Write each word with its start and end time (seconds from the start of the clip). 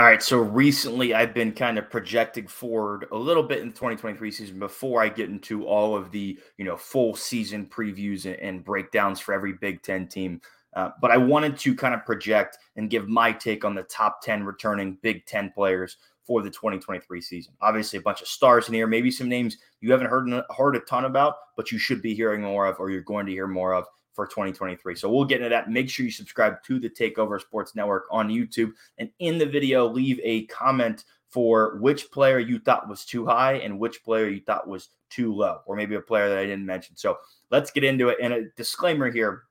All 0.00 0.06
right. 0.06 0.22
So 0.22 0.38
recently 0.38 1.12
I've 1.12 1.34
been 1.34 1.52
kind 1.52 1.76
of 1.76 1.90
projecting 1.90 2.46
forward 2.46 3.06
a 3.12 3.18
little 3.18 3.42
bit 3.42 3.58
in 3.58 3.68
the 3.68 3.74
2023 3.74 4.30
season 4.30 4.58
before 4.58 5.02
I 5.02 5.10
get 5.10 5.28
into 5.28 5.66
all 5.66 5.94
of 5.94 6.10
the, 6.10 6.38
you 6.56 6.64
know, 6.64 6.74
full 6.74 7.14
season 7.14 7.66
previews 7.66 8.24
and, 8.24 8.36
and 8.36 8.64
breakdowns 8.64 9.20
for 9.20 9.34
every 9.34 9.52
Big 9.52 9.82
Ten 9.82 10.08
team. 10.08 10.40
Uh, 10.74 10.88
but 11.02 11.10
I 11.10 11.18
wanted 11.18 11.58
to 11.58 11.74
kind 11.74 11.92
of 11.92 12.06
project 12.06 12.56
and 12.76 12.88
give 12.88 13.10
my 13.10 13.30
take 13.30 13.62
on 13.62 13.74
the 13.74 13.82
top 13.82 14.22
10 14.22 14.42
returning 14.42 14.96
Big 15.02 15.26
Ten 15.26 15.52
players 15.54 15.98
for 16.26 16.40
the 16.40 16.48
2023 16.48 17.20
season. 17.20 17.52
Obviously, 17.60 17.98
a 17.98 18.02
bunch 18.02 18.22
of 18.22 18.28
stars 18.28 18.68
in 18.68 18.72
here, 18.72 18.86
maybe 18.86 19.10
some 19.10 19.28
names 19.28 19.58
you 19.82 19.92
haven't 19.92 20.08
heard, 20.08 20.30
heard 20.56 20.76
a 20.76 20.80
ton 20.80 21.04
about, 21.04 21.34
but 21.58 21.70
you 21.70 21.76
should 21.76 22.00
be 22.00 22.14
hearing 22.14 22.40
more 22.40 22.64
of, 22.64 22.80
or 22.80 22.88
you're 22.88 23.02
going 23.02 23.26
to 23.26 23.32
hear 23.32 23.46
more 23.46 23.74
of 23.74 23.84
for 24.20 24.26
2023. 24.26 24.94
So 24.96 25.10
we'll 25.10 25.24
get 25.24 25.38
into 25.38 25.48
that. 25.48 25.70
Make 25.70 25.88
sure 25.88 26.04
you 26.04 26.12
subscribe 26.12 26.62
to 26.64 26.78
the 26.78 26.90
Takeover 26.90 27.40
Sports 27.40 27.74
Network 27.74 28.04
on 28.10 28.28
YouTube. 28.28 28.72
And 28.98 29.08
in 29.18 29.38
the 29.38 29.46
video, 29.46 29.88
leave 29.88 30.20
a 30.22 30.44
comment 30.46 31.04
for 31.30 31.78
which 31.78 32.10
player 32.10 32.38
you 32.38 32.58
thought 32.58 32.86
was 32.86 33.06
too 33.06 33.24
high 33.24 33.54
and 33.54 33.78
which 33.78 34.04
player 34.04 34.28
you 34.28 34.42
thought 34.42 34.68
was 34.68 34.90
too 35.08 35.34
low, 35.34 35.60
or 35.64 35.74
maybe 35.74 35.94
a 35.94 36.00
player 36.00 36.28
that 36.28 36.36
I 36.36 36.44
didn't 36.44 36.66
mention. 36.66 36.98
So 36.98 37.16
let's 37.50 37.70
get 37.70 37.82
into 37.82 38.08
it. 38.08 38.18
And 38.20 38.34
a 38.34 38.44
disclaimer 38.56 39.10
here 39.10 39.44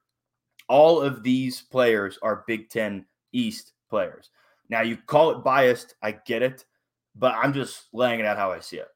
all 0.67 1.01
of 1.01 1.23
these 1.23 1.61
players 1.61 2.19
are 2.21 2.43
Big 2.45 2.69
Ten 2.69 3.05
East 3.31 3.73
players. 3.89 4.29
Now, 4.69 4.83
you 4.83 4.97
call 4.97 5.31
it 5.31 5.43
biased. 5.43 5.95
I 6.03 6.11
get 6.11 6.43
it. 6.43 6.65
But 7.15 7.33
I'm 7.33 7.53
just 7.53 7.87
laying 7.91 8.19
it 8.19 8.25
out 8.27 8.37
how 8.37 8.51
I 8.51 8.59
see 8.59 8.77
it. 8.77 8.87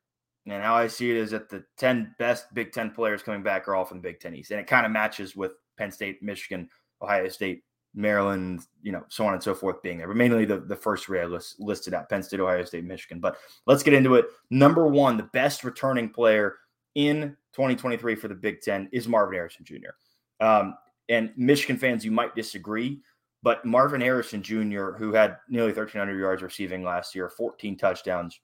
And 0.45 0.61
how 0.61 0.75
I 0.75 0.87
see 0.87 1.09
it 1.09 1.17
is 1.17 1.31
that 1.31 1.49
the 1.49 1.63
10 1.77 2.15
best 2.19 2.53
Big 2.53 2.71
Ten 2.71 2.91
players 2.91 3.23
coming 3.23 3.41
back 3.41 3.67
are 3.67 3.75
all 3.75 3.85
from 3.85 4.01
Big 4.01 4.19
Ten 4.19 4.35
East. 4.35 4.51
And 4.51 4.59
it 4.59 4.67
kind 4.67 4.85
of 4.85 4.91
matches 4.91 5.35
with 5.35 5.53
Penn 5.77 5.91
State, 5.91 6.21
Michigan, 6.21 6.69
Ohio 7.01 7.27
State, 7.29 7.63
Maryland, 7.95 8.61
you 8.81 8.91
know, 8.91 9.03
so 9.07 9.25
on 9.25 9.33
and 9.33 9.43
so 9.43 9.53
forth 9.53 9.81
being 9.83 9.97
there. 9.97 10.07
But 10.07 10.17
mainly 10.17 10.45
the, 10.45 10.59
the 10.59 10.75
first 10.75 11.05
three 11.05 11.19
I 11.19 11.25
list, 11.25 11.59
listed 11.59 11.93
out 11.93 12.09
Penn 12.09 12.23
State, 12.23 12.39
Ohio 12.39 12.63
State, 12.63 12.85
Michigan. 12.85 13.19
But 13.19 13.37
let's 13.67 13.83
get 13.83 13.93
into 13.93 14.15
it. 14.15 14.25
Number 14.49 14.87
one, 14.87 15.17
the 15.17 15.23
best 15.23 15.63
returning 15.63 16.09
player 16.09 16.55
in 16.95 17.35
2023 17.53 18.15
for 18.15 18.27
the 18.27 18.35
Big 18.35 18.61
Ten 18.61 18.89
is 18.91 19.07
Marvin 19.07 19.35
Harrison 19.35 19.65
Jr. 19.65 20.43
Um, 20.43 20.75
and 21.09 21.31
Michigan 21.35 21.77
fans, 21.77 22.03
you 22.03 22.11
might 22.11 22.35
disagree, 22.35 22.99
but 23.43 23.63
Marvin 23.65 24.01
Harrison 24.01 24.41
Jr., 24.41 24.91
who 24.91 25.13
had 25.13 25.37
nearly 25.49 25.69
1,300 25.69 26.17
yards 26.17 26.41
receiving 26.41 26.83
last 26.83 27.13
year, 27.13 27.29
14 27.29 27.77
touchdowns, 27.77 28.39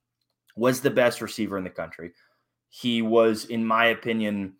was 0.55 0.81
the 0.81 0.89
best 0.89 1.21
receiver 1.21 1.57
in 1.57 1.63
the 1.63 1.69
country. 1.69 2.11
He 2.69 3.01
was, 3.01 3.45
in 3.45 3.65
my 3.65 3.87
opinion, 3.87 4.53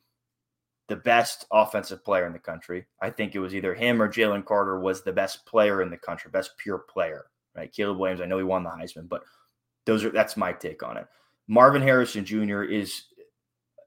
the 0.89 0.95
best 0.95 1.45
offensive 1.51 2.03
player 2.03 2.25
in 2.25 2.33
the 2.33 2.39
country. 2.39 2.85
I 2.99 3.11
think 3.11 3.35
it 3.35 3.39
was 3.39 3.55
either 3.55 3.73
him 3.73 4.01
or 4.01 4.11
Jalen 4.11 4.43
Carter 4.43 4.79
was 4.79 5.03
the 5.03 5.13
best 5.13 5.45
player 5.45 5.81
in 5.81 5.89
the 5.89 5.97
country, 5.97 6.29
best 6.31 6.57
pure 6.57 6.79
player. 6.79 7.27
Right, 7.55 7.71
Caleb 7.71 7.99
Williams. 7.99 8.21
I 8.21 8.25
know 8.25 8.37
he 8.37 8.43
won 8.43 8.63
the 8.63 8.69
Heisman, 8.69 9.07
but 9.07 9.23
those 9.85 10.03
are 10.03 10.09
that's 10.09 10.37
my 10.37 10.51
take 10.51 10.83
on 10.83 10.97
it. 10.97 11.07
Marvin 11.47 11.81
Harrison 11.81 12.25
Jr. 12.25 12.63
is 12.63 13.03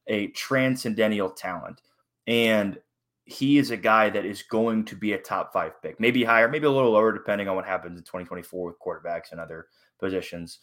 a 0.06 0.28
transcendental 0.28 1.30
talent, 1.30 1.80
and 2.26 2.78
he 3.24 3.58
is 3.58 3.70
a 3.70 3.76
guy 3.76 4.10
that 4.10 4.24
is 4.24 4.42
going 4.42 4.84
to 4.86 4.96
be 4.96 5.12
a 5.12 5.18
top 5.18 5.52
five 5.52 5.80
pick, 5.80 6.00
maybe 6.00 6.24
higher, 6.24 6.48
maybe 6.48 6.66
a 6.66 6.70
little 6.70 6.90
lower, 6.90 7.12
depending 7.12 7.48
on 7.48 7.54
what 7.54 7.64
happens 7.64 7.96
in 7.96 8.04
2024 8.04 8.66
with 8.66 8.80
quarterbacks 8.80 9.30
and 9.30 9.40
other 9.40 9.66
positions. 10.00 10.58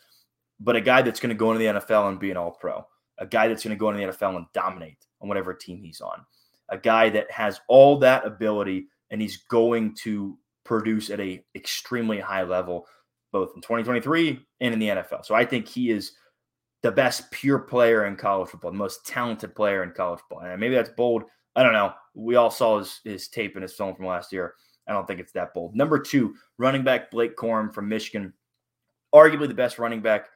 But 0.59 0.75
a 0.75 0.81
guy 0.81 1.01
that's 1.01 1.21
going 1.21 1.29
to 1.29 1.39
go 1.39 1.51
into 1.51 1.59
the 1.59 1.79
NFL 1.79 2.09
and 2.09 2.19
be 2.19 2.31
an 2.31 2.37
all 2.37 2.51
pro, 2.51 2.85
a 3.17 3.25
guy 3.25 3.47
that's 3.47 3.63
going 3.63 3.75
to 3.75 3.79
go 3.79 3.89
into 3.89 4.05
the 4.05 4.11
NFL 4.11 4.35
and 4.35 4.45
dominate 4.53 5.05
on 5.21 5.27
whatever 5.27 5.53
team 5.53 5.81
he's 5.83 6.01
on, 6.01 6.25
a 6.69 6.77
guy 6.77 7.09
that 7.09 7.29
has 7.31 7.61
all 7.67 7.97
that 7.99 8.25
ability 8.25 8.87
and 9.11 9.21
he's 9.21 9.37
going 9.49 9.95
to 9.95 10.37
produce 10.63 11.09
at 11.09 11.19
a 11.19 11.43
extremely 11.55 12.19
high 12.19 12.43
level, 12.43 12.85
both 13.31 13.51
in 13.55 13.61
2023 13.61 14.39
and 14.61 14.73
in 14.73 14.79
the 14.79 14.89
NFL. 14.89 15.25
So 15.25 15.35
I 15.35 15.45
think 15.45 15.67
he 15.67 15.89
is 15.89 16.13
the 16.81 16.91
best 16.91 17.29
pure 17.31 17.59
player 17.59 18.05
in 18.05 18.15
college 18.15 18.49
football, 18.49 18.71
the 18.71 18.77
most 18.77 19.05
talented 19.05 19.55
player 19.55 19.83
in 19.83 19.91
college 19.91 20.19
football. 20.21 20.45
And 20.45 20.59
maybe 20.59 20.75
that's 20.75 20.89
bold. 20.89 21.23
I 21.55 21.63
don't 21.63 21.73
know. 21.73 21.93
We 22.13 22.35
all 22.35 22.51
saw 22.51 22.79
his, 22.79 23.01
his 23.03 23.27
tape 23.27 23.55
and 23.55 23.63
his 23.63 23.73
film 23.73 23.95
from 23.95 24.05
last 24.05 24.31
year. 24.31 24.53
I 24.87 24.93
don't 24.93 25.05
think 25.05 25.19
it's 25.19 25.33
that 25.33 25.53
bold. 25.53 25.75
Number 25.75 25.99
two, 25.99 26.35
running 26.57 26.83
back 26.83 27.11
Blake 27.11 27.35
Corum 27.35 27.73
from 27.73 27.89
Michigan, 27.89 28.33
arguably 29.13 29.47
the 29.47 29.53
best 29.53 29.77
running 29.77 30.01
back 30.01 30.27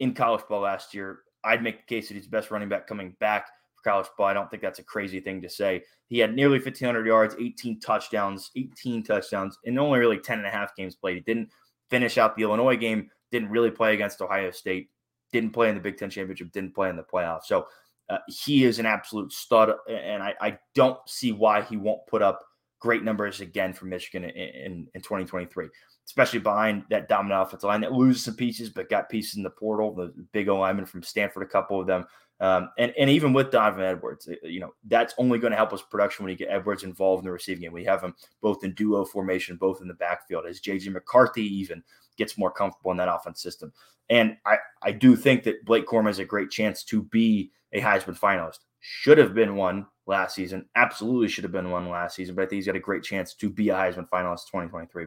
in 0.00 0.14
college 0.14 0.40
football 0.40 0.60
last 0.60 0.94
year. 0.94 1.20
I'd 1.44 1.62
make 1.62 1.78
the 1.78 1.94
case 1.94 2.08
that 2.08 2.14
he's 2.14 2.24
the 2.24 2.30
best 2.30 2.50
running 2.50 2.68
back 2.68 2.86
coming 2.86 3.14
back 3.20 3.48
college 3.82 4.06
football. 4.06 4.26
I 4.26 4.34
don't 4.34 4.50
think 4.50 4.62
that's 4.62 4.78
a 4.78 4.84
crazy 4.84 5.20
thing 5.20 5.42
to 5.42 5.48
say. 5.48 5.82
He 6.08 6.18
had 6.18 6.34
nearly 6.34 6.58
1,500 6.58 7.06
yards, 7.06 7.34
18 7.38 7.80
touchdowns, 7.80 8.50
18 8.56 9.02
touchdowns, 9.02 9.58
and 9.64 9.78
only 9.78 9.98
really 9.98 10.18
10 10.18 10.38
and 10.38 10.46
a 10.46 10.50
half 10.50 10.76
games 10.76 10.94
played. 10.94 11.16
He 11.16 11.20
didn't 11.20 11.50
finish 11.90 12.18
out 12.18 12.36
the 12.36 12.42
Illinois 12.42 12.76
game, 12.76 13.10
didn't 13.30 13.50
really 13.50 13.70
play 13.70 13.94
against 13.94 14.20
Ohio 14.20 14.50
State, 14.50 14.90
didn't 15.32 15.52
play 15.52 15.68
in 15.68 15.74
the 15.74 15.80
Big 15.80 15.96
Ten 15.96 16.10
championship, 16.10 16.52
didn't 16.52 16.74
play 16.74 16.90
in 16.90 16.96
the 16.96 17.02
playoffs. 17.02 17.44
So 17.44 17.66
uh, 18.10 18.18
he 18.28 18.64
is 18.64 18.78
an 18.78 18.86
absolute 18.86 19.32
stud, 19.32 19.72
and 19.88 20.22
I, 20.22 20.34
I, 20.40 20.58
don't 20.74 20.98
see 21.06 21.32
why 21.32 21.62
he 21.62 21.76
won't 21.76 22.06
put 22.06 22.20
up 22.20 22.40
great 22.82 23.04
numbers 23.04 23.40
again 23.40 23.72
for 23.72 23.86
Michigan 23.86 24.24
in, 24.24 24.30
in, 24.30 24.88
in 24.92 25.00
2023, 25.00 25.68
especially 26.04 26.40
behind 26.40 26.82
that 26.90 27.08
dominant 27.08 27.40
offensive 27.40 27.68
line 27.68 27.80
that 27.80 27.92
loses 27.92 28.24
some 28.24 28.34
pieces, 28.34 28.68
but 28.68 28.90
got 28.90 29.08
pieces 29.08 29.36
in 29.36 29.44
the 29.44 29.50
portal. 29.50 29.94
The 29.94 30.12
big 30.32 30.48
O 30.48 30.58
lineman 30.58 30.84
from 30.84 31.04
Stanford, 31.04 31.44
a 31.44 31.46
couple 31.46 31.80
of 31.80 31.86
them, 31.86 32.04
um, 32.40 32.70
and 32.78 32.92
and 32.98 33.08
even 33.08 33.32
with 33.32 33.52
Donovan 33.52 33.84
Edwards, 33.84 34.28
uh, 34.28 34.34
you 34.42 34.58
know 34.58 34.74
that's 34.88 35.14
only 35.16 35.38
going 35.38 35.52
to 35.52 35.56
help 35.56 35.72
us 35.72 35.80
production 35.80 36.24
when 36.24 36.32
you 36.32 36.36
get 36.36 36.50
Edwards 36.50 36.82
involved 36.82 37.22
in 37.22 37.26
the 37.26 37.32
receiving 37.32 37.62
game. 37.62 37.72
We 37.72 37.84
have 37.84 38.02
him 38.02 38.16
both 38.40 38.64
in 38.64 38.74
duo 38.74 39.04
formation, 39.04 39.56
both 39.56 39.80
in 39.80 39.86
the 39.86 39.94
backfield. 39.94 40.46
As 40.46 40.60
JJ 40.60 40.92
McCarthy 40.92 41.44
even 41.44 41.84
gets 42.18 42.36
more 42.36 42.50
comfortable 42.50 42.90
in 42.90 42.96
that 42.96 43.08
offense 43.08 43.40
system, 43.40 43.72
and 44.10 44.36
I 44.44 44.56
I 44.82 44.90
do 44.90 45.14
think 45.14 45.44
that 45.44 45.64
Blake 45.64 45.86
Corum 45.86 46.06
has 46.06 46.18
a 46.18 46.24
great 46.24 46.50
chance 46.50 46.82
to 46.84 47.04
be 47.04 47.52
a 47.72 47.80
Heisman 47.80 48.18
finalist. 48.18 48.58
Should 48.80 49.18
have 49.18 49.34
been 49.34 49.54
one 49.54 49.86
last 50.06 50.34
season. 50.34 50.66
Absolutely 50.76 51.28
should 51.28 51.44
have 51.44 51.52
been 51.52 51.70
one 51.70 51.88
last 51.88 52.16
season, 52.16 52.34
but 52.34 52.42
I 52.42 52.46
think 52.46 52.58
he's 52.58 52.66
got 52.66 52.76
a 52.76 52.80
great 52.80 53.02
chance 53.02 53.34
to 53.34 53.50
be 53.50 53.68
a 53.68 53.74
Heisman 53.74 54.08
finalist 54.08 54.46
2023. 54.50 55.06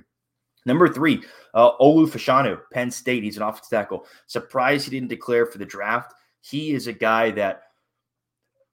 Number 0.65 0.87
three, 0.87 1.23
uh, 1.53 1.77
Olu 1.77 2.07
Fashanu, 2.07 2.59
Penn 2.73 2.89
State. 2.89 3.23
He's 3.23 3.37
an 3.37 3.43
offensive 3.43 3.69
tackle. 3.69 4.05
Surprised 4.25 4.85
he 4.85 4.91
didn't 4.91 5.09
declare 5.09 5.45
for 5.45 5.59
the 5.59 5.65
draft. 5.65 6.13
He 6.41 6.71
is 6.71 6.87
a 6.87 6.93
guy 6.93 7.31
that 7.31 7.63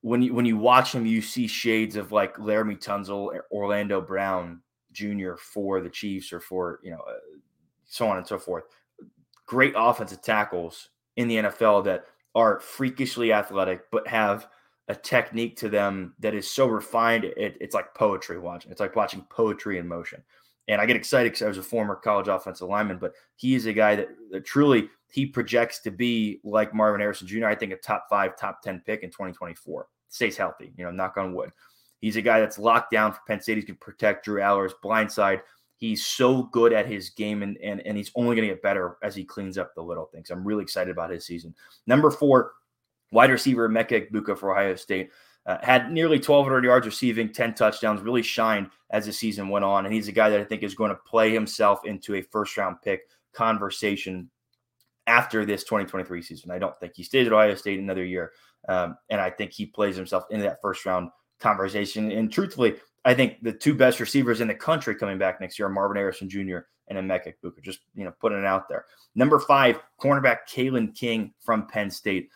when 0.01 0.23
you 0.23 0.35
when 0.35 0.47
you 0.47 0.57
watch 0.57 0.95
him, 0.95 1.07
you 1.07 1.21
see 1.21 1.47
shades 1.47 1.97
of 1.97 2.11
like 2.11 2.37
Laremy 2.37 2.79
Tunsil, 2.83 3.39
Orlando 3.51 4.01
Brown 4.01 4.63
Jr. 4.93 5.35
for 5.37 5.81
the 5.81 5.91
Chiefs 5.91 6.33
or 6.33 6.41
for 6.41 6.81
you 6.83 6.91
know 6.91 7.01
uh, 7.09 7.39
so 7.85 8.09
on 8.09 8.17
and 8.17 8.27
so 8.27 8.39
forth. 8.39 8.65
Great 9.47 9.75
offensive 9.77 10.23
tackles 10.23 10.89
in 11.17 11.29
the 11.29 11.37
NFL 11.37 11.85
that 11.85 12.07
are 12.35 12.61
freakishly 12.61 13.33
athletic, 13.33 13.91
but 13.91 14.09
have 14.09 14.49
a 14.89 14.95
technique 14.95 15.57
to 15.57 15.69
them 15.69 16.15
that 16.19 16.35
is 16.35 16.51
so 16.51 16.67
refined. 16.67 17.25
It, 17.25 17.57
it's 17.61 17.75
like 17.75 17.95
poetry 17.95 18.39
watching. 18.39 18.71
It's 18.71 18.81
like 18.81 18.97
watching 18.97 19.25
poetry 19.31 19.79
in 19.79 19.87
motion. 19.87 20.23
And 20.69 20.81
I 20.81 20.87
get 20.87 20.97
excited 20.97 21.33
because 21.33 21.43
I 21.43 21.49
was 21.49 21.59
a 21.59 21.63
former 21.63 21.97
college 21.97 22.29
offensive 22.29 22.69
lineman, 22.69 22.99
but 22.99 23.15
he 23.37 23.55
is 23.55 23.67
a 23.67 23.73
guy 23.73 23.97
that, 23.97 24.09
that 24.31 24.45
truly 24.45 24.89
he 25.11 25.27
projects 25.27 25.81
to 25.81 25.91
be 25.91 26.41
like 26.45 26.75
Marvin 26.75 27.01
Harrison 27.01 27.27
Jr. 27.27 27.47
I 27.47 27.55
think 27.55 27.73
a 27.73 27.77
top 27.77 28.07
five, 28.09 28.37
top 28.37 28.63
10 28.63 28.83
pick 28.87 29.03
in 29.03 29.11
2024. 29.11 29.89
Stays 30.09 30.37
healthy, 30.37 30.73
you 30.77 30.85
know, 30.85 30.91
knock 30.91 31.17
on 31.17 31.35
wood. 31.35 31.51
He's 32.01 32.17
a 32.17 32.23
guy 32.23 32.41
that's 32.41 32.59
locked 32.59 32.91
down 32.91 33.13
for 33.13 33.21
Penn 33.27 33.41
State. 33.41 33.57
He 33.57 33.63
can 33.63 33.77
protect 33.77 34.25
Drew 34.25 34.41
Allar's 34.41 34.75
blindside. 34.85 35.41
He's 35.77 36.05
so 36.05 36.45
good 36.45 36.73
at 36.73 36.87
his 36.87 37.11
game, 37.11 37.43
and, 37.43 37.57
and, 37.59 37.81
and 37.81 37.97
he's 37.97 38.13
only 38.15 38.37
going 38.37 38.47
to 38.49 38.55
get 38.55 38.63
better 38.63 38.99
as 39.03 39.17
he 39.17 39.25
cleans 39.25 39.59
up 39.59 39.75
the 39.75 39.83
little 39.83 40.07
things. 40.07 40.31
I'm 40.31 40.45
really 40.45 40.63
excited 40.63 40.91
about 40.91 41.11
his 41.11 41.25
season. 41.25 41.55
Number 41.87 42.11
four, 42.11 42.53
wide 43.13 43.31
receiver 43.31 43.69
Emeka 43.69 44.11
Egbuka 44.11 44.37
for 44.37 44.51
Ohio 44.51 44.75
State. 44.75 45.11
Uh, 45.45 45.59
had 45.61 45.91
nearly 45.91 46.19
1,200 46.19 46.65
yards 46.65 46.87
receiving, 46.87 47.33
10 47.33 47.55
touchdowns, 47.55 48.01
really 48.01 48.23
shined 48.23 48.71
as 48.91 49.07
the 49.07 49.13
season 49.13 49.49
went 49.49 49.65
on. 49.65 49.85
And 49.85 49.95
he's 49.95 50.07
a 50.07 50.13
guy 50.13 50.31
that 50.31 50.41
I 50.41 50.45
think 50.45 50.63
is 50.63 50.75
going 50.75 50.91
to 50.91 50.99
play 51.05 51.33
himself 51.33 51.85
into 51.85 52.15
a 52.15 52.23
first 52.23 52.57
round 52.57 52.77
pick 52.83 53.03
conversation 53.33 54.31
after 55.07 55.45
this 55.45 55.65
2023 55.65 56.23
season. 56.23 56.51
I 56.53 56.59
don't 56.59 56.79
think 56.79 56.93
he 56.95 57.03
stays 57.03 57.27
at 57.27 57.33
Ohio 57.33 57.57
State 57.57 57.81
another 57.81 58.05
year. 58.05 58.33
Um, 58.69 58.97
and 59.11 59.21
I 59.21 59.31
think 59.31 59.53
he 59.53 59.67
plays 59.67 59.97
himself 59.97 60.25
into 60.31 60.45
that 60.45 60.61
first 60.63 60.87
round 60.87 61.11
conversation. 61.41 62.13
And 62.13 62.33
truthfully, 62.33 62.77
I 63.05 63.15
think 63.15 63.43
the 63.43 63.53
two 63.53 63.75
best 63.75 63.99
receivers 63.99 64.41
in 64.41 64.49
the 64.49 64.55
country 64.55 64.95
coming 64.95 65.19
back 65.19 65.41
next 65.41 65.59
year 65.59 65.67
are 65.67 65.73
Marvin 65.73 65.97
Harrison 65.97 66.31
Jr. 66.31 66.59
and 66.89 66.99
Emeka 66.99 67.35
Egbuka. 67.35 67.63
Just 67.63 67.81
you 67.95 68.05
know, 68.05 68.13
putting 68.21 68.39
it 68.39 68.45
out 68.45 68.69
there. 68.69 68.85
Number 69.17 69.41
five, 69.41 69.81
cornerback 70.01 70.39
Kalen 70.49 70.95
King 70.95 71.35
from 71.41 71.67
Penn 71.67 71.91
State. 71.91 72.31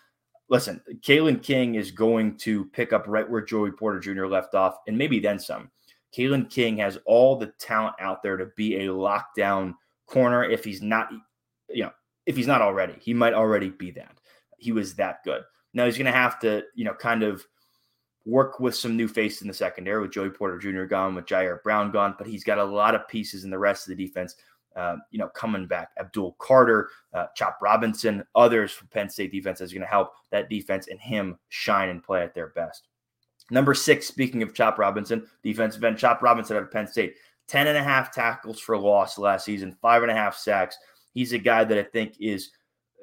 Listen, 0.48 0.80
Kalen 1.00 1.42
King 1.42 1.74
is 1.74 1.90
going 1.90 2.36
to 2.38 2.66
pick 2.66 2.92
up 2.92 3.04
right 3.06 3.28
where 3.28 3.42
Joey 3.42 3.72
Porter 3.72 3.98
Jr. 3.98 4.26
left 4.26 4.54
off, 4.54 4.78
and 4.86 4.96
maybe 4.96 5.18
then 5.18 5.38
some. 5.38 5.70
Kalen 6.16 6.48
King 6.48 6.78
has 6.78 6.98
all 7.04 7.36
the 7.36 7.52
talent 7.58 7.96
out 8.00 8.22
there 8.22 8.36
to 8.36 8.46
be 8.56 8.76
a 8.76 8.88
lockdown 8.88 9.74
corner. 10.06 10.44
If 10.44 10.64
he's 10.64 10.80
not, 10.80 11.08
you 11.68 11.82
know, 11.82 11.92
if 12.26 12.36
he's 12.36 12.46
not 12.46 12.62
already, 12.62 12.94
he 13.00 13.12
might 13.12 13.34
already 13.34 13.70
be 13.70 13.90
that. 13.92 14.20
He 14.58 14.72
was 14.72 14.94
that 14.94 15.22
good. 15.24 15.42
Now 15.74 15.84
he's 15.84 15.98
going 15.98 16.06
to 16.06 16.12
have 16.12 16.38
to, 16.40 16.62
you 16.74 16.84
know, 16.84 16.94
kind 16.94 17.22
of 17.22 17.44
work 18.24 18.58
with 18.58 18.74
some 18.74 18.96
new 18.96 19.06
faces 19.08 19.42
in 19.42 19.48
the 19.48 19.54
secondary 19.54 20.00
with 20.00 20.12
Joey 20.12 20.30
Porter 20.30 20.58
Jr. 20.58 20.84
gone, 20.84 21.14
with 21.14 21.26
Ji'Ayir 21.26 21.62
Brown 21.62 21.92
gone, 21.92 22.14
but 22.18 22.26
he's 22.26 22.44
got 22.44 22.58
a 22.58 22.64
lot 22.64 22.94
of 22.94 23.06
pieces 23.08 23.44
in 23.44 23.50
the 23.50 23.58
rest 23.58 23.88
of 23.88 23.96
the 23.96 24.04
defense. 24.04 24.34
Uh, 24.76 24.96
you 25.10 25.18
know, 25.18 25.28
coming 25.28 25.66
back. 25.66 25.90
Abdul 25.98 26.36
Carter, 26.38 26.90
uh, 27.14 27.26
Chop 27.34 27.58
Robinson, 27.62 28.22
others 28.34 28.72
for 28.72 28.86
Penn 28.86 29.08
State 29.08 29.32
defense 29.32 29.60
is 29.60 29.72
going 29.72 29.82
to 29.82 29.88
help 29.88 30.12
that 30.30 30.50
defense 30.50 30.88
and 30.88 31.00
him 31.00 31.38
shine 31.48 31.88
and 31.88 32.02
play 32.02 32.22
at 32.22 32.34
their 32.34 32.48
best. 32.48 32.88
Number 33.50 33.74
six, 33.74 34.06
speaking 34.06 34.42
of 34.42 34.54
Chop 34.54 34.78
Robinson, 34.78 35.26
defensive 35.42 35.82
end 35.82 35.98
Chop 35.98 36.22
Robinson 36.22 36.56
out 36.56 36.64
of 36.64 36.70
Penn 36.70 36.86
State, 36.86 37.16
10 37.48 37.68
and 37.68 37.78
a 37.78 37.82
half 37.82 38.12
tackles 38.12 38.60
for 38.60 38.76
loss 38.76 39.18
last 39.18 39.44
season, 39.44 39.76
five 39.80 40.02
and 40.02 40.10
a 40.10 40.14
half 40.14 40.36
sacks. 40.36 40.76
He's 41.14 41.32
a 41.32 41.38
guy 41.38 41.64
that 41.64 41.78
I 41.78 41.84
think 41.84 42.16
is 42.20 42.50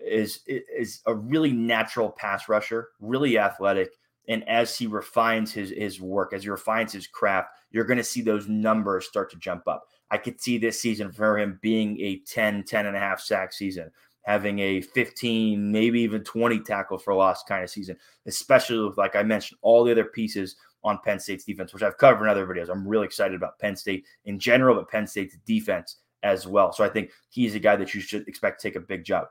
is 0.06 0.42
is 0.48 1.02
a 1.06 1.16
really 1.16 1.52
natural 1.52 2.10
pass 2.10 2.50
rusher, 2.50 2.90
really 3.00 3.38
athletic. 3.38 3.92
And 4.28 4.48
as 4.48 4.78
he 4.78 4.86
refines 4.86 5.52
his 5.54 5.70
his 5.72 6.02
work, 6.02 6.34
as 6.34 6.44
he 6.44 6.50
refines 6.50 6.92
his 6.92 7.08
craft, 7.08 7.50
you're 7.72 7.86
going 7.86 7.98
to 7.98 8.04
see 8.04 8.22
those 8.22 8.48
numbers 8.48 9.08
start 9.08 9.31
to 9.31 9.38
jump 9.38 9.68
up. 9.68 9.86
I 10.13 10.18
could 10.18 10.39
see 10.39 10.60
this 10.60 10.80
season 10.80 11.12
for 11.12 11.39
him 11.39 11.57
being 11.63 12.00
a 12.00 12.19
10, 12.19 12.65
10 12.65 12.86
and 12.86 12.95
a 12.95 13.00
half 13.00 13.19
sack 13.19 13.51
season, 13.51 13.89
having 14.21 14.60
a 14.60 14.80
15, 14.80 15.71
maybe 15.71 16.01
even 16.01 16.24
20 16.24 16.60
tackle 16.60 17.00
for 17.00 17.15
loss 17.15 17.42
kind 17.44 17.63
of 17.63 17.69
season, 17.71 17.98
especially 18.27 18.88
with, 18.88 18.95
like 18.95 19.15
I 19.15 19.24
mentioned, 19.24 19.57
all 19.63 19.83
the 19.83 19.92
other 19.92 20.06
pieces 20.06 20.56
on 20.83 21.00
Penn 21.04 21.19
State's 21.19 21.45
defense, 21.45 21.74
which 21.74 21.81
I've 21.81 21.98
covered 21.98 22.25
in 22.25 22.30
other 22.30 22.45
videos. 22.45 22.69
I'm 22.69 22.88
really 22.88 23.06
excited 23.06 23.33
about 23.33 23.57
Penn 23.57 23.75
State 23.75 24.06
in 24.25 24.38
general, 24.38 24.75
but 24.75 24.88
Penn 24.88 25.07
State's 25.07 25.36
defense 25.48 25.98
as 26.21 26.45
well. 26.45 26.71
So 26.74 26.83
I 26.83 26.89
think 26.89 27.10
he's 27.30 27.56
a 27.56 27.60
guy 27.60 27.75
that 27.75 27.95
you 27.95 28.00
should 28.00 28.27
expect 28.27 28.62
to 28.62 28.68
take 28.68 28.75
a 28.75 28.81
big 28.81 29.04
job. 29.04 29.30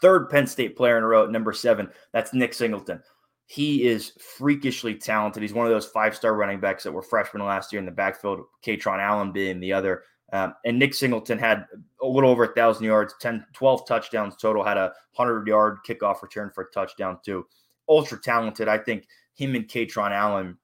Third 0.00 0.30
Penn 0.30 0.46
State 0.46 0.78
player 0.78 0.96
in 0.96 1.04
a 1.04 1.08
row 1.08 1.26
number 1.26 1.52
seven, 1.52 1.90
that's 2.14 2.32
Nick 2.32 2.54
Singleton. 2.54 3.02
He 3.50 3.82
is 3.82 4.12
freakishly 4.20 4.94
talented. 4.94 5.42
He's 5.42 5.52
one 5.52 5.66
of 5.66 5.72
those 5.72 5.86
five 5.86 6.14
star 6.14 6.36
running 6.36 6.60
backs 6.60 6.84
that 6.84 6.92
were 6.92 7.02
freshmen 7.02 7.44
last 7.44 7.72
year 7.72 7.80
in 7.80 7.84
the 7.84 7.90
backfield, 7.90 8.42
Kaytron 8.64 9.00
Allen 9.00 9.32
being 9.32 9.58
the 9.58 9.72
other. 9.72 10.04
Um, 10.32 10.54
and 10.64 10.78
Nick 10.78 10.94
Singleton 10.94 11.36
had 11.36 11.66
a 12.00 12.06
little 12.06 12.30
over 12.30 12.44
a 12.44 12.54
thousand 12.54 12.84
yards, 12.84 13.12
10, 13.20 13.44
12 13.52 13.88
touchdowns 13.88 14.36
total, 14.36 14.62
had 14.62 14.76
a 14.76 14.92
100 15.16 15.48
yard 15.48 15.78
kickoff 15.84 16.22
return 16.22 16.52
for 16.54 16.62
a 16.62 16.70
touchdown, 16.70 17.18
too. 17.24 17.44
Ultra 17.88 18.22
talented. 18.22 18.68
I 18.68 18.78
think 18.78 19.08
him 19.34 19.56
and 19.56 19.66
Kaytron 19.66 20.12
Allen 20.12 20.56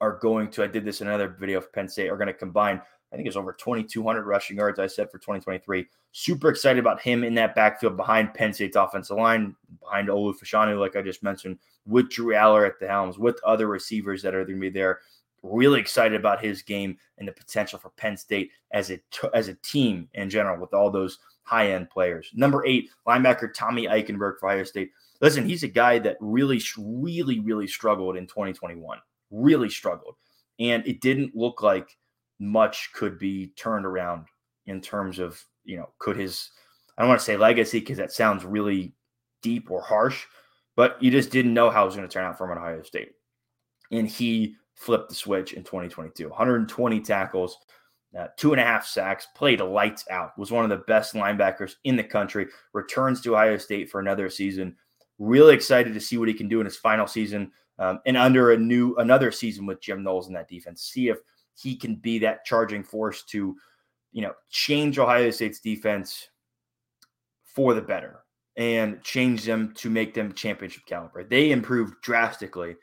are 0.00 0.18
going 0.18 0.50
to, 0.50 0.64
I 0.64 0.66
did 0.66 0.84
this 0.84 1.00
in 1.00 1.06
another 1.06 1.28
video 1.28 1.58
of 1.58 1.72
Penn 1.72 1.88
State, 1.88 2.08
are 2.08 2.16
going 2.16 2.26
to 2.26 2.34
combine 2.34 2.82
I 3.12 3.16
think 3.16 3.28
it's 3.28 3.36
over 3.36 3.52
2,200 3.52 4.24
rushing 4.24 4.56
yards, 4.56 4.78
I 4.78 4.86
said, 4.86 5.10
for 5.10 5.18
2023. 5.18 5.86
Super 6.12 6.48
excited 6.48 6.78
about 6.78 7.00
him 7.00 7.24
in 7.24 7.34
that 7.34 7.54
backfield 7.54 7.96
behind 7.96 8.34
Penn 8.34 8.52
State's 8.52 8.76
offensive 8.76 9.16
line, 9.16 9.54
behind 9.80 10.08
Olu 10.08 10.34
Fashanu, 10.36 10.78
like 10.80 10.96
I 10.96 11.02
just 11.02 11.22
mentioned, 11.22 11.58
with 11.86 12.10
Drew 12.10 12.34
Allar 12.34 12.66
at 12.66 12.80
the 12.80 12.88
helms, 12.88 13.18
with 13.18 13.38
other 13.44 13.68
receivers 13.68 14.22
that 14.22 14.34
are 14.34 14.44
going 14.44 14.56
to 14.56 14.60
be 14.60 14.70
there. 14.70 15.00
Really 15.42 15.78
excited 15.78 16.18
about 16.18 16.42
his 16.42 16.62
game 16.62 16.98
and 17.18 17.28
the 17.28 17.32
potential 17.32 17.78
for 17.78 17.90
Penn 17.90 18.16
State 18.16 18.50
as 18.72 18.90
a, 18.90 18.98
as 19.34 19.48
a 19.48 19.54
team 19.54 20.08
in 20.14 20.28
general 20.28 20.60
with 20.60 20.74
all 20.74 20.90
those 20.90 21.18
high 21.44 21.70
end 21.70 21.88
players. 21.90 22.30
Number 22.34 22.66
eight, 22.66 22.90
linebacker 23.06 23.54
Tommy 23.54 23.86
Eichenberg 23.86 24.38
for 24.40 24.48
Ohio 24.48 24.64
State. 24.64 24.90
Listen, 25.20 25.48
he's 25.48 25.62
a 25.62 25.68
guy 25.68 25.98
that 26.00 26.16
really, 26.20 26.60
really, 26.76 27.38
really 27.38 27.68
struggled 27.68 28.16
in 28.16 28.26
2021. 28.26 28.98
Really 29.30 29.70
struggled. 29.70 30.16
And 30.58 30.86
it 30.86 31.00
didn't 31.00 31.36
look 31.36 31.62
like 31.62 31.96
much 32.38 32.90
could 32.94 33.18
be 33.18 33.48
turned 33.56 33.86
around 33.86 34.26
in 34.66 34.80
terms 34.80 35.18
of, 35.18 35.42
you 35.64 35.76
know, 35.76 35.88
could 35.98 36.16
his, 36.16 36.50
I 36.96 37.02
don't 37.02 37.08
want 37.08 37.20
to 37.20 37.24
say 37.24 37.36
legacy 37.36 37.80
because 37.80 37.98
that 37.98 38.12
sounds 38.12 38.44
really 38.44 38.92
deep 39.42 39.70
or 39.70 39.80
harsh, 39.80 40.24
but 40.74 41.02
you 41.02 41.10
just 41.10 41.30
didn't 41.30 41.54
know 41.54 41.70
how 41.70 41.82
it 41.82 41.86
was 41.86 41.96
going 41.96 42.08
to 42.08 42.12
turn 42.12 42.24
out 42.24 42.38
from 42.38 42.50
Ohio 42.50 42.82
State. 42.82 43.12
And 43.90 44.08
he 44.08 44.56
flipped 44.74 45.08
the 45.08 45.14
switch 45.14 45.54
in 45.54 45.62
2022 45.62 46.28
120 46.28 47.00
tackles, 47.00 47.58
uh, 48.18 48.26
two 48.36 48.52
and 48.52 48.60
a 48.60 48.64
half 48.64 48.86
sacks, 48.86 49.28
played 49.34 49.60
lights 49.60 50.04
out, 50.10 50.36
was 50.38 50.50
one 50.50 50.64
of 50.64 50.70
the 50.70 50.84
best 50.86 51.14
linebackers 51.14 51.76
in 51.84 51.96
the 51.96 52.04
country, 52.04 52.46
returns 52.72 53.20
to 53.20 53.34
Ohio 53.34 53.56
State 53.56 53.90
for 53.90 54.00
another 54.00 54.28
season. 54.28 54.76
Really 55.18 55.54
excited 55.54 55.94
to 55.94 56.00
see 56.00 56.18
what 56.18 56.28
he 56.28 56.34
can 56.34 56.48
do 56.48 56.60
in 56.60 56.66
his 56.66 56.76
final 56.76 57.06
season 57.06 57.50
um, 57.78 58.00
and 58.06 58.16
under 58.16 58.52
a 58.52 58.58
new 58.58 58.94
another 58.96 59.30
season 59.30 59.66
with 59.66 59.80
Jim 59.80 60.02
Knowles 60.02 60.28
in 60.28 60.34
that 60.34 60.48
defense. 60.48 60.82
See 60.82 61.08
if 61.08 61.18
he 61.60 61.76
can 61.76 61.96
be 61.96 62.18
that 62.20 62.44
charging 62.44 62.82
force 62.82 63.22
to, 63.24 63.56
you 64.12 64.22
know, 64.22 64.32
change 64.50 64.98
Ohio 64.98 65.30
State's 65.30 65.60
defense 65.60 66.28
for 67.44 67.74
the 67.74 67.80
better 67.80 68.20
and 68.56 69.02
change 69.02 69.44
them 69.44 69.72
to 69.74 69.90
make 69.90 70.14
them 70.14 70.32
championship 70.32 70.84
caliber. 70.86 71.24
They 71.24 71.50
improved 71.50 71.94
drastically 72.02 72.76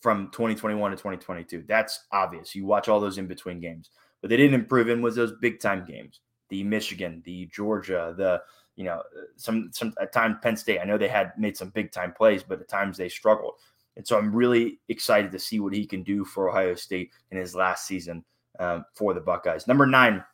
from 0.00 0.30
2021 0.32 0.90
to 0.90 0.96
2022. 0.96 1.64
That's 1.66 2.06
obvious. 2.12 2.54
You 2.54 2.64
watch 2.66 2.88
all 2.88 3.00
those 3.00 3.18
in 3.18 3.26
between 3.26 3.60
games, 3.60 3.90
but 4.20 4.30
they 4.30 4.36
didn't 4.36 4.54
improve 4.54 4.88
in 4.88 5.02
was 5.02 5.16
those 5.16 5.32
big 5.40 5.60
time 5.60 5.84
games. 5.84 6.20
The 6.50 6.64
Michigan, 6.64 7.22
the 7.24 7.46
Georgia, 7.52 8.14
the 8.16 8.40
you 8.76 8.84
know 8.84 9.02
some 9.36 9.70
some 9.72 9.92
at 10.00 10.12
times 10.12 10.36
Penn 10.42 10.56
State. 10.56 10.78
I 10.80 10.84
know 10.84 10.96
they 10.96 11.08
had 11.08 11.32
made 11.36 11.56
some 11.56 11.70
big 11.70 11.92
time 11.92 12.12
plays, 12.12 12.42
but 12.42 12.60
at 12.60 12.68
times 12.68 12.96
they 12.96 13.08
struggled. 13.08 13.54
And 13.98 14.06
so 14.06 14.16
I'm 14.16 14.34
really 14.34 14.78
excited 14.88 15.32
to 15.32 15.40
see 15.40 15.58
what 15.58 15.74
he 15.74 15.84
can 15.84 16.04
do 16.04 16.24
for 16.24 16.48
Ohio 16.48 16.76
State 16.76 17.10
in 17.32 17.36
his 17.36 17.56
last 17.56 17.84
season 17.84 18.24
um, 18.60 18.84
for 18.94 19.12
the 19.12 19.20
Buckeyes. 19.20 19.66
Number 19.66 19.86
nine, 19.86 20.24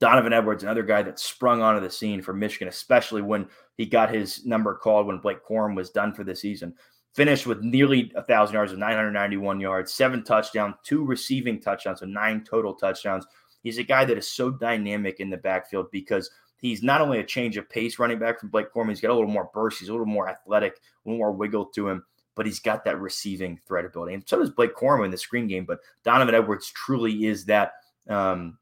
Donovan 0.00 0.32
Edwards, 0.32 0.62
another 0.62 0.82
guy 0.82 1.02
that 1.02 1.20
sprung 1.20 1.60
onto 1.60 1.80
the 1.80 1.90
scene 1.90 2.22
for 2.22 2.32
Michigan, 2.32 2.68
especially 2.68 3.20
when 3.20 3.46
he 3.76 3.84
got 3.84 4.12
his 4.12 4.46
number 4.46 4.74
called 4.74 5.06
when 5.06 5.18
Blake 5.18 5.44
Corum 5.46 5.76
was 5.76 5.90
done 5.90 6.14
for 6.14 6.24
the 6.24 6.34
season. 6.34 6.74
Finished 7.14 7.46
with 7.46 7.60
nearly 7.60 8.10
1,000 8.14 8.54
yards 8.54 8.72
of 8.72 8.78
991 8.78 9.60
yards, 9.60 9.92
seven 9.92 10.24
touchdowns, 10.24 10.74
two 10.82 11.04
receiving 11.04 11.60
touchdowns, 11.60 12.00
so 12.00 12.06
nine 12.06 12.42
total 12.42 12.72
touchdowns. 12.72 13.26
He's 13.62 13.76
a 13.76 13.84
guy 13.84 14.06
that 14.06 14.16
is 14.16 14.26
so 14.26 14.50
dynamic 14.50 15.20
in 15.20 15.28
the 15.28 15.36
backfield 15.36 15.90
because 15.92 16.30
he's 16.56 16.82
not 16.82 17.02
only 17.02 17.18
a 17.18 17.24
change 17.24 17.58
of 17.58 17.68
pace 17.68 17.98
running 17.98 18.18
back 18.18 18.40
from 18.40 18.48
Blake 18.48 18.72
Corum, 18.72 18.88
he's 18.88 19.02
got 19.02 19.10
a 19.10 19.14
little 19.14 19.28
more 19.28 19.50
burst, 19.52 19.80
he's 19.80 19.90
a 19.90 19.92
little 19.92 20.06
more 20.06 20.30
athletic, 20.30 20.76
a 20.76 21.08
little 21.08 21.18
more 21.18 21.32
wiggle 21.32 21.66
to 21.66 21.90
him 21.90 22.02
but 22.34 22.46
he's 22.46 22.60
got 22.60 22.84
that 22.84 23.00
receiving 23.00 23.58
threat 23.66 23.84
ability. 23.84 24.14
And 24.14 24.22
so 24.26 24.38
does 24.38 24.50
Blake 24.50 24.74
Corum 24.74 25.04
in 25.04 25.10
the 25.10 25.18
screen 25.18 25.46
game. 25.46 25.64
But 25.64 25.80
Donovan 26.04 26.34
Edwards 26.34 26.70
truly 26.70 27.26
is 27.26 27.44
that 27.46 27.72
um, 28.08 28.58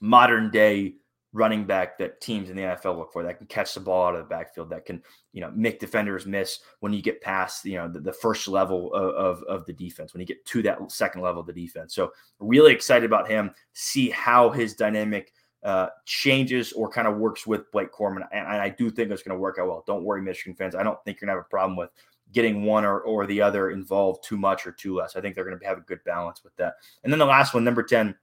modern 0.00 0.50
day 0.50 0.94
running 1.32 1.64
back 1.64 1.98
that 1.98 2.20
teams 2.20 2.48
in 2.48 2.56
the 2.56 2.62
NFL 2.62 2.96
look 2.96 3.12
for 3.12 3.22
that 3.22 3.36
can 3.36 3.46
catch 3.46 3.74
the 3.74 3.80
ball 3.80 4.06
out 4.06 4.14
of 4.14 4.20
the 4.20 4.28
backfield, 4.28 4.70
that 4.70 4.86
can, 4.86 5.02
you 5.32 5.40
know, 5.40 5.52
make 5.54 5.78
defenders 5.78 6.24
miss 6.24 6.60
when 6.80 6.94
you 6.94 7.02
get 7.02 7.20
past, 7.20 7.64
you 7.64 7.76
know, 7.76 7.88
the, 7.88 8.00
the 8.00 8.12
first 8.12 8.48
level 8.48 8.92
of, 8.94 9.14
of, 9.14 9.42
of, 9.42 9.66
the 9.66 9.72
defense, 9.72 10.14
when 10.14 10.20
you 10.20 10.26
get 10.26 10.44
to 10.46 10.62
that 10.62 10.90
second 10.90 11.20
level 11.20 11.40
of 11.40 11.46
the 11.46 11.52
defense. 11.52 11.94
So 11.94 12.10
really 12.38 12.72
excited 12.72 13.04
about 13.04 13.28
him, 13.28 13.50
see 13.74 14.08
how 14.08 14.50
his 14.50 14.74
dynamic 14.74 15.32
uh, 15.62 15.88
changes 16.06 16.72
or 16.72 16.88
kind 16.88 17.06
of 17.06 17.18
works 17.18 17.46
with 17.46 17.70
Blake 17.70 17.92
Corum. 17.92 18.16
And, 18.16 18.24
and 18.32 18.46
I 18.46 18.70
do 18.70 18.90
think 18.90 19.10
it's 19.10 19.22
going 19.22 19.36
to 19.36 19.40
work 19.40 19.58
out 19.60 19.66
well. 19.66 19.84
Don't 19.86 20.04
worry, 20.04 20.22
Michigan 20.22 20.54
fans. 20.54 20.74
I 20.74 20.82
don't 20.82 20.98
think 21.04 21.20
you're 21.20 21.26
going 21.26 21.36
to 21.36 21.40
have 21.40 21.46
a 21.46 21.50
problem 21.50 21.76
with 21.76 21.90
getting 22.32 22.64
one 22.64 22.84
or, 22.84 23.00
or 23.00 23.26
the 23.26 23.40
other 23.40 23.70
involved 23.70 24.24
too 24.24 24.36
much 24.36 24.66
or 24.66 24.72
too 24.72 24.96
less. 24.96 25.16
I 25.16 25.20
think 25.20 25.34
they're 25.34 25.44
going 25.44 25.58
to 25.58 25.66
have 25.66 25.78
a 25.78 25.82
good 25.82 26.02
balance 26.04 26.42
with 26.42 26.54
that. 26.56 26.74
And 27.04 27.12
then 27.12 27.18
the 27.18 27.26
last 27.26 27.54
one, 27.54 27.64
number 27.64 27.82
10, 27.82 28.14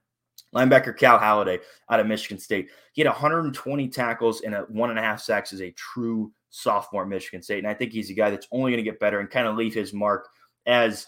linebacker 0.54 0.96
Cal 0.96 1.18
Haladay 1.18 1.60
out 1.90 2.00
of 2.00 2.06
Michigan 2.06 2.38
State. 2.38 2.68
He 2.92 3.02
had 3.02 3.08
120 3.08 3.88
tackles 3.88 4.42
and 4.42 4.54
a 4.54 4.60
one 4.68 4.90
and 4.90 4.98
a 4.98 5.02
half 5.02 5.20
sacks 5.20 5.52
as 5.52 5.60
a 5.60 5.72
true 5.72 6.32
sophomore 6.50 7.06
Michigan 7.06 7.42
State. 7.42 7.58
And 7.58 7.66
I 7.66 7.74
think 7.74 7.92
he's 7.92 8.10
a 8.10 8.14
guy 8.14 8.30
that's 8.30 8.46
only 8.52 8.70
going 8.70 8.84
to 8.84 8.90
get 8.90 9.00
better 9.00 9.20
and 9.20 9.30
kind 9.30 9.48
of 9.48 9.56
leave 9.56 9.74
his 9.74 9.92
mark 9.92 10.28
as 10.66 11.06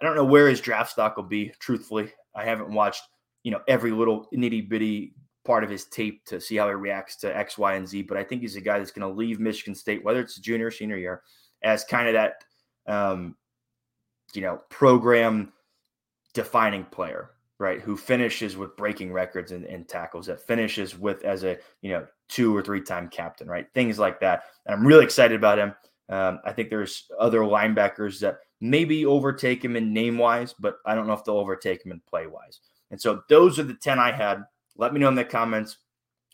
I 0.00 0.04
don't 0.04 0.16
know 0.16 0.24
where 0.24 0.48
his 0.48 0.60
draft 0.60 0.90
stock 0.90 1.16
will 1.16 1.24
be, 1.24 1.52
truthfully. 1.60 2.12
I 2.34 2.44
haven't 2.44 2.72
watched, 2.72 3.02
you 3.42 3.50
know, 3.50 3.60
every 3.68 3.92
little 3.92 4.28
nitty 4.34 4.68
bitty 4.68 5.14
part 5.44 5.62
of 5.62 5.70
his 5.70 5.84
tape 5.86 6.24
to 6.26 6.40
see 6.40 6.56
how 6.56 6.68
he 6.68 6.74
reacts 6.74 7.16
to 7.16 7.36
X, 7.36 7.58
Y, 7.58 7.74
and 7.74 7.86
Z. 7.86 8.02
But 8.02 8.16
I 8.16 8.24
think 8.24 8.42
he's 8.42 8.56
a 8.56 8.60
guy 8.60 8.78
that's 8.78 8.90
going 8.90 9.08
to 9.08 9.14
leave 9.14 9.40
Michigan 9.40 9.74
State, 9.74 10.04
whether 10.04 10.20
it's 10.20 10.38
junior 10.38 10.66
or 10.66 10.70
senior 10.70 10.96
year, 10.96 11.22
as 11.62 11.84
kind 11.84 12.08
of 12.08 12.14
that, 12.14 12.44
um, 12.86 13.36
you 14.34 14.42
know, 14.42 14.60
program 14.68 15.52
defining 16.34 16.84
player, 16.84 17.30
right? 17.58 17.80
Who 17.80 17.96
finishes 17.96 18.56
with 18.56 18.76
breaking 18.76 19.12
records 19.12 19.52
and, 19.52 19.64
and 19.64 19.88
tackles, 19.88 20.26
that 20.26 20.46
finishes 20.46 20.98
with 20.98 21.24
as 21.24 21.44
a, 21.44 21.58
you 21.82 21.90
know, 21.90 22.06
two 22.28 22.56
or 22.56 22.62
three 22.62 22.80
time 22.80 23.08
captain, 23.08 23.48
right? 23.48 23.66
Things 23.74 23.98
like 23.98 24.20
that. 24.20 24.44
And 24.66 24.74
I'm 24.74 24.86
really 24.86 25.04
excited 25.04 25.36
about 25.36 25.58
him. 25.58 25.74
Um, 26.08 26.40
I 26.44 26.52
think 26.52 26.70
there's 26.70 27.06
other 27.18 27.40
linebackers 27.40 28.18
that 28.20 28.38
maybe 28.60 29.06
overtake 29.06 29.64
him 29.64 29.76
in 29.76 29.92
name 29.92 30.18
wise, 30.18 30.54
but 30.58 30.78
I 30.84 30.94
don't 30.94 31.06
know 31.06 31.12
if 31.12 31.24
they'll 31.24 31.36
overtake 31.36 31.84
him 31.84 31.92
in 31.92 32.00
play 32.08 32.26
wise. 32.26 32.60
And 32.90 33.00
so 33.00 33.22
those 33.28 33.58
are 33.58 33.64
the 33.64 33.74
10 33.74 33.98
I 33.98 34.10
had. 34.10 34.44
Let 34.76 34.92
me 34.92 35.00
know 35.00 35.08
in 35.08 35.14
the 35.14 35.24
comments 35.24 35.78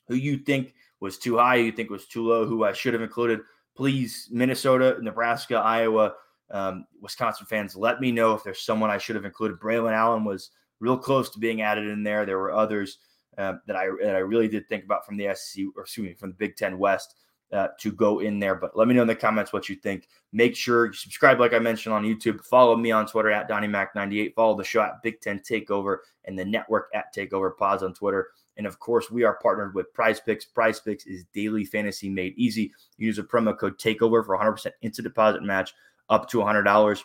who 0.09 0.14
you 0.14 0.38
think 0.38 0.75
was 1.00 1.18
too 1.18 1.37
high, 1.37 1.59
who 1.59 1.64
you 1.64 1.73
think 1.73 1.90
was 1.90 2.06
too 2.06 2.26
low, 2.26 2.47
who 2.47 2.64
I 2.64 2.73
should 2.73 2.95
have 2.95 3.02
included 3.02 3.40
please, 3.76 4.28
Minnesota, 4.30 4.99
Nebraska, 5.00 5.56
Iowa, 5.56 6.14
um, 6.50 6.87
Wisconsin 7.00 7.47
fans, 7.47 7.76
let 7.76 8.00
me 8.00 8.11
know 8.12 8.35
if 8.35 8.42
there's 8.42 8.62
someone 8.62 8.90
I 8.90 8.99
should 8.99 9.16
have 9.16 9.25
included. 9.25 9.59
Braylon 9.59 9.92
Allen 9.92 10.25
was 10.25 10.50
real 10.80 10.97
close 10.97 11.30
to 11.30 11.38
being 11.38 11.62
added 11.62 11.87
in 11.87 12.02
there. 12.02 12.25
There 12.25 12.38
were 12.38 12.52
others 12.52 12.99
uh, 13.38 13.54
that 13.66 13.76
I 13.76 13.88
that 14.02 14.14
I 14.14 14.21
really 14.21 14.49
did 14.49 14.68
think 14.68 14.85
about 14.85 15.04
from 15.04 15.16
the 15.16 15.35
SC, 15.35 15.61
or 15.76 15.83
excuse 15.83 16.06
me 16.06 16.14
from 16.14 16.30
the 16.30 16.37
Big 16.37 16.56
Ten 16.56 16.78
West 16.78 17.14
uh, 17.52 17.68
to 17.80 17.92
go 17.92 18.21
in 18.21 18.38
there. 18.38 18.54
But 18.54 18.76
let 18.76 18.88
me 18.88 18.95
know 18.95 19.02
in 19.02 19.09
the 19.09 19.14
comments 19.14 19.52
what 19.52 19.68
you 19.68 19.76
think. 19.76 20.09
Make 20.33 20.56
sure 20.56 20.87
you 20.87 20.92
subscribe, 20.92 21.40
like 21.40 21.52
I 21.52 21.59
mentioned 21.59 21.95
on 21.95 22.04
YouTube. 22.04 22.45
Follow 22.45 22.76
me 22.76 22.90
on 22.90 23.06
Twitter 23.06 23.30
at 23.30 23.49
DonnyMac98. 23.49 24.35
Follow 24.35 24.56
the 24.56 24.64
show 24.64 24.83
at 24.83 25.02
Big 25.02 25.21
Ten 25.21 25.40
Takeover 25.40 25.99
and 26.25 26.38
the 26.38 26.45
network 26.45 26.88
at 26.95 27.14
Takeover 27.14 27.56
Pods 27.56 27.83
on 27.83 27.95
Twitter. 27.95 28.28
And 28.56 28.66
of 28.66 28.78
course, 28.78 29.10
we 29.10 29.25
are 29.25 29.38
partnered 29.42 29.75
with 29.75 29.92
Prize 29.92 30.20
Picks. 30.20 30.44
Prize 30.44 30.80
Picks 30.80 31.06
is 31.06 31.25
daily 31.34 31.64
fantasy 31.64 32.08
made 32.08 32.34
easy. 32.36 32.72
Use 32.96 33.18
a 33.18 33.22
promo 33.22 33.56
code 33.56 33.78
TAKEOVER 33.78 34.25
for 34.25 34.38
100% 34.38 34.70
instant 34.82 35.04
deposit 35.06 35.42
match 35.42 35.75
up 36.08 36.28
to 36.30 36.38
$100. 36.38 37.02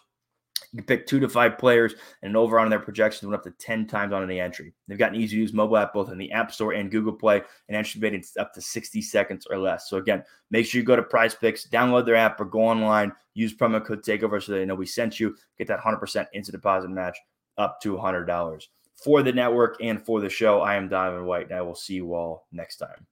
You 0.71 0.77
can 0.77 0.85
pick 0.85 1.05
two 1.05 1.19
to 1.19 1.27
five 1.27 1.57
players 1.57 1.95
and 2.21 2.29
an 2.29 2.35
over 2.37 2.57
on 2.57 2.69
their 2.69 2.79
projections 2.79 3.27
went 3.27 3.35
up 3.35 3.43
to 3.43 3.51
10 3.51 3.87
times 3.87 4.13
on 4.13 4.23
any 4.23 4.39
entry. 4.39 4.73
They've 4.87 4.97
got 4.97 5.13
an 5.13 5.19
easy 5.19 5.35
to 5.35 5.41
use 5.41 5.53
mobile 5.53 5.77
app 5.77 5.93
both 5.93 6.09
in 6.11 6.17
the 6.17 6.31
App 6.31 6.51
Store 6.51 6.73
and 6.73 6.89
Google 6.89 7.13
Play, 7.13 7.41
and 7.67 7.75
entry 7.75 7.99
made 7.99 8.23
up 8.39 8.53
to 8.53 8.61
60 8.61 9.01
seconds 9.01 9.45
or 9.49 9.57
less. 9.57 9.89
So, 9.89 9.97
again, 9.97 10.23
make 10.49 10.65
sure 10.65 10.79
you 10.79 10.85
go 10.85 10.95
to 10.95 11.03
Prize 11.03 11.35
Picks, 11.35 11.67
download 11.67 12.05
their 12.05 12.15
app, 12.15 12.39
or 12.39 12.45
go 12.45 12.61
online, 12.61 13.11
use 13.33 13.53
promo 13.53 13.83
code 13.83 14.03
TAKEOVER 14.03 14.41
so 14.41 14.53
they 14.53 14.65
know 14.65 14.75
we 14.75 14.85
sent 14.85 15.19
you. 15.19 15.35
Get 15.57 15.67
that 15.67 15.79
100% 15.79 16.27
instant 16.33 16.53
deposit 16.53 16.89
match 16.89 17.17
up 17.57 17.81
to 17.81 17.95
$100. 17.95 18.67
For 19.03 19.23
the 19.23 19.33
network 19.33 19.77
and 19.81 20.01
for 20.01 20.21
the 20.21 20.29
show, 20.29 20.61
I 20.61 20.75
am 20.75 20.87
Donovan 20.87 21.25
White, 21.25 21.49
and 21.49 21.57
I 21.57 21.61
will 21.61 21.75
see 21.75 21.95
you 21.95 22.13
all 22.13 22.47
next 22.51 22.77
time. 22.77 23.07